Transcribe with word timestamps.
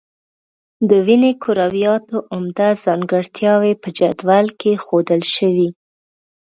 د 0.89 0.91
وینې 1.05 1.31
کرویاتو 1.43 2.17
عمده 2.33 2.69
ځانګړتیاوې 2.83 3.73
په 3.81 3.89
جدول 3.97 4.45
کې 4.59 4.71
ښودل 4.83 5.21
شوي. 5.35 5.69